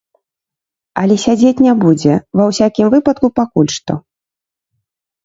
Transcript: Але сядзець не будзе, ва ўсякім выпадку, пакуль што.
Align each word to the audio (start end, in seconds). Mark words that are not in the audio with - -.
Але 1.01 1.17
сядзець 1.25 1.61
не 1.65 1.73
будзе, 1.83 2.13
ва 2.39 2.47
ўсякім 2.53 2.87
выпадку, 2.95 3.25
пакуль 3.41 3.71
што. 3.77 3.93